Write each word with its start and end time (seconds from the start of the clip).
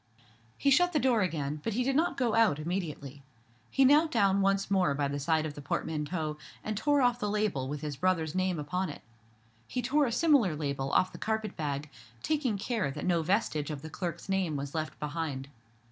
He 0.57 0.71
shut 0.71 0.93
the 0.93 0.99
door 0.99 1.21
again, 1.21 1.61
but 1.63 1.73
he 1.73 1.83
did 1.83 1.95
not 1.95 2.17
go 2.17 2.33
out 2.33 2.57
immediately. 2.57 3.21
He 3.69 3.85
knelt 3.85 4.09
down 4.09 4.41
once 4.41 4.71
more 4.71 4.95
by 4.95 5.07
the 5.07 5.19
side 5.19 5.45
of 5.45 5.53
the 5.53 5.61
portmanteau, 5.61 6.39
and 6.63 6.75
tore 6.75 7.03
off 7.03 7.19
the 7.19 7.29
label 7.29 7.67
with 7.67 7.81
his 7.81 7.97
brother's 7.97 8.33
name 8.33 8.57
upon 8.57 8.89
it. 8.89 9.03
He 9.67 9.83
tore 9.83 10.07
a 10.07 10.11
similar 10.11 10.55
label 10.55 10.91
off 10.91 11.11
the 11.11 11.19
carpet 11.19 11.55
bag, 11.55 11.87
taking 12.23 12.57
care 12.57 12.89
that 12.89 13.05
no 13.05 13.21
vestige 13.21 13.69
of 13.69 13.83
the 13.83 13.91
clerk's 13.91 14.27
name 14.27 14.55
was 14.55 14.73
left 14.73 14.99
behind. 14.99 15.49